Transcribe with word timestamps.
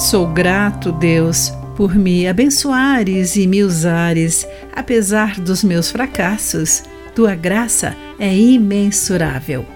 Sou 0.00 0.26
grato, 0.26 0.92
Deus, 0.92 1.52
por 1.76 1.94
me 1.94 2.26
abençoares 2.26 3.36
e 3.36 3.46
me 3.46 3.62
usares, 3.62 4.48
apesar 4.74 5.38
dos 5.38 5.62
meus 5.62 5.90
fracassos. 5.90 6.82
Tua 7.14 7.34
graça 7.34 7.94
é 8.18 8.34
imensurável. 8.34 9.66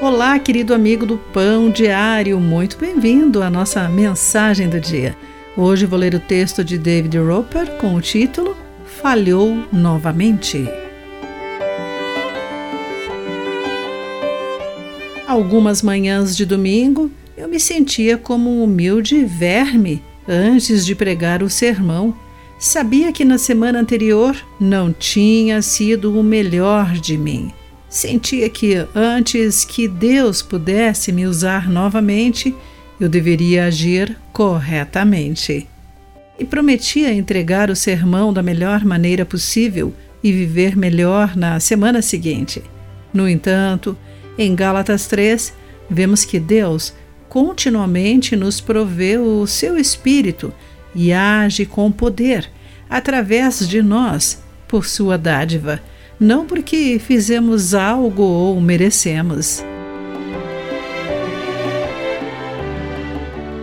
Olá, 0.00 0.36
querido 0.40 0.74
amigo 0.74 1.06
do 1.06 1.18
Pão 1.32 1.70
Diário, 1.70 2.40
muito 2.40 2.76
bem-vindo 2.76 3.44
à 3.44 3.48
nossa 3.48 3.88
mensagem 3.88 4.68
do 4.68 4.80
dia. 4.80 5.16
Hoje 5.56 5.86
vou 5.86 6.00
ler 6.00 6.16
o 6.16 6.20
texto 6.20 6.64
de 6.64 6.76
David 6.76 7.16
Roper 7.18 7.76
com 7.76 7.94
o 7.94 8.00
título 8.00 8.56
Falhou 8.84 9.64
Novamente. 9.72 10.68
Algumas 15.28 15.80
manhãs 15.80 16.36
de 16.36 16.44
domingo 16.44 17.08
eu 17.36 17.48
me 17.48 17.58
sentia 17.58 18.16
como 18.16 18.50
um 18.50 18.64
humilde 18.64 19.24
verme 19.24 20.02
antes 20.26 20.86
de 20.86 20.94
pregar 20.94 21.42
o 21.42 21.50
sermão. 21.50 22.16
Sabia 22.58 23.12
que 23.12 23.24
na 23.24 23.38
semana 23.38 23.80
anterior 23.80 24.36
não 24.60 24.92
tinha 24.92 25.60
sido 25.60 26.18
o 26.18 26.22
melhor 26.22 26.92
de 26.92 27.18
mim. 27.18 27.52
Sentia 27.88 28.48
que 28.48 28.86
antes 28.94 29.64
que 29.64 29.86
Deus 29.86 30.42
pudesse 30.42 31.12
me 31.12 31.26
usar 31.26 31.68
novamente, 31.68 32.54
eu 32.98 33.08
deveria 33.08 33.66
agir 33.66 34.16
corretamente. 34.32 35.68
E 36.38 36.44
prometia 36.44 37.12
entregar 37.12 37.70
o 37.70 37.76
sermão 37.76 38.32
da 38.32 38.42
melhor 38.42 38.84
maneira 38.84 39.24
possível 39.24 39.92
e 40.22 40.32
viver 40.32 40.76
melhor 40.76 41.36
na 41.36 41.60
semana 41.60 42.00
seguinte. 42.00 42.62
No 43.12 43.28
entanto, 43.28 43.96
em 44.36 44.54
Gálatas 44.54 45.06
3, 45.06 45.52
vemos 45.88 46.24
que 46.24 46.40
Deus 46.40 46.94
continuamente 47.34 48.36
nos 48.36 48.60
provê 48.60 49.18
o 49.18 49.44
seu 49.44 49.76
Espírito 49.76 50.52
e 50.94 51.12
age 51.12 51.66
com 51.66 51.90
poder 51.90 52.48
através 52.88 53.68
de 53.68 53.82
nós 53.82 54.40
por 54.68 54.86
sua 54.86 55.18
dádiva, 55.18 55.80
não 56.20 56.46
porque 56.46 56.96
fizemos 57.04 57.74
algo 57.74 58.22
ou 58.22 58.60
merecemos. 58.60 59.64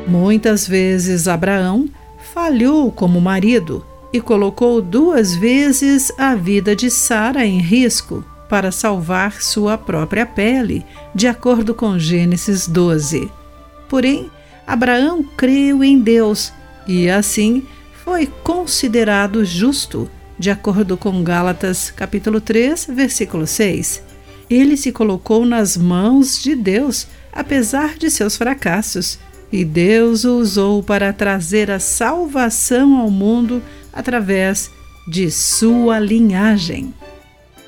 Muitas 0.06 0.68
vezes 0.68 1.30
Abraão 1.30 1.88
falhou 2.34 2.92
como 2.92 3.22
marido 3.22 3.86
e 4.12 4.20
colocou 4.20 4.82
duas 4.82 5.34
vezes 5.34 6.12
a 6.18 6.36
vida 6.36 6.76
de 6.76 6.92
Sara 6.92 7.46
em 7.46 7.62
risco 7.62 8.22
para 8.50 8.70
salvar 8.70 9.42
sua 9.42 9.78
própria 9.78 10.26
pele, 10.26 10.86
de 11.16 11.26
acordo 11.26 11.74
com 11.74 11.98
Gênesis 11.98 12.68
12. 12.68 13.40
Porém, 13.92 14.32
Abraão 14.66 15.22
creu 15.22 15.84
em 15.84 16.00
Deus 16.00 16.54
e 16.88 17.10
assim 17.10 17.62
foi 18.06 18.26
considerado 18.26 19.44
justo, 19.44 20.10
de 20.40 20.50
acordo 20.50 20.96
com 20.96 21.22
Gálatas 21.22 21.92
capítulo 21.92 22.40
3, 22.40 22.88
versículo 22.90 23.46
6. 23.46 24.02
Ele 24.50 24.78
se 24.78 24.94
colocou 24.94 25.46
nas 25.46 25.76
mãos 25.76 26.42
de 26.42 26.56
Deus, 26.56 27.06
apesar 27.34 27.98
de 27.98 28.10
seus 28.10 28.38
fracassos, 28.38 29.20
e 29.52 29.66
Deus 29.66 30.24
o 30.24 30.38
usou 30.38 30.82
para 30.82 31.12
trazer 31.12 31.70
a 31.70 31.78
salvação 31.78 32.98
ao 32.98 33.12
mundo 33.12 33.62
através 33.92 34.72
de 35.06 35.30
sua 35.30 36.00
linhagem. 36.00 36.94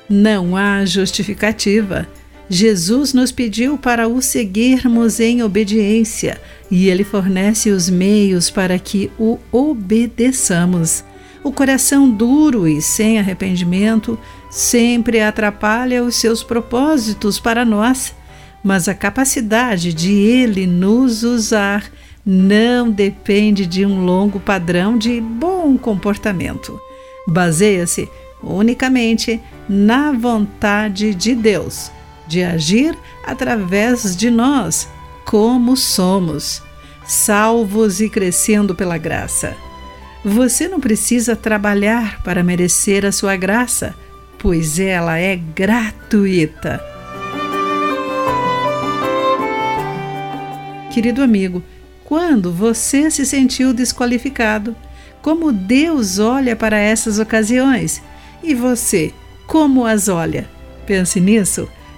Não 0.08 0.56
há 0.56 0.86
justificativa 0.86 2.08
Jesus 2.48 3.14
nos 3.14 3.32
pediu 3.32 3.78
para 3.78 4.06
o 4.06 4.20
seguirmos 4.20 5.18
em 5.18 5.42
obediência 5.42 6.40
e 6.70 6.88
ele 6.88 7.02
fornece 7.02 7.70
os 7.70 7.88
meios 7.88 8.50
para 8.50 8.78
que 8.78 9.10
o 9.18 9.38
obedeçamos. 9.50 11.02
O 11.42 11.50
coração 11.50 12.08
duro 12.10 12.68
e 12.68 12.82
sem 12.82 13.18
arrependimento 13.18 14.18
sempre 14.50 15.20
atrapalha 15.20 16.02
os 16.04 16.16
seus 16.16 16.42
propósitos 16.42 17.38
para 17.38 17.64
nós, 17.64 18.14
mas 18.62 18.88
a 18.88 18.94
capacidade 18.94 19.92
de 19.92 20.12
ele 20.12 20.66
nos 20.66 21.22
usar 21.22 21.90
não 22.24 22.90
depende 22.90 23.66
de 23.66 23.84
um 23.84 24.04
longo 24.04 24.40
padrão 24.40 24.96
de 24.96 25.20
bom 25.20 25.76
comportamento. 25.76 26.78
Baseia-se 27.26 28.08
unicamente 28.42 29.40
na 29.68 30.12
vontade 30.12 31.14
de 31.14 31.34
Deus 31.34 31.90
de 32.26 32.42
agir 32.42 32.96
através 33.24 34.16
de 34.16 34.30
nós, 34.30 34.88
como 35.24 35.76
somos, 35.76 36.62
salvos 37.06 38.00
e 38.00 38.08
crescendo 38.08 38.74
pela 38.74 38.98
graça. 38.98 39.56
Você 40.24 40.68
não 40.68 40.80
precisa 40.80 41.36
trabalhar 41.36 42.22
para 42.22 42.42
merecer 42.42 43.04
a 43.04 43.12
sua 43.12 43.36
graça, 43.36 43.94
pois 44.38 44.78
ela 44.78 45.18
é 45.18 45.36
gratuita. 45.36 46.80
Querido 50.90 51.22
amigo, 51.22 51.62
quando 52.04 52.52
você 52.52 53.10
se 53.10 53.26
sentiu 53.26 53.74
desqualificado, 53.74 54.76
como 55.20 55.52
Deus 55.52 56.18
olha 56.18 56.54
para 56.54 56.78
essas 56.78 57.18
ocasiões 57.18 58.02
e 58.42 58.54
você, 58.54 59.12
como 59.46 59.84
as 59.84 60.08
olha? 60.08 60.48
Pense 60.86 61.18
nisso 61.18 61.68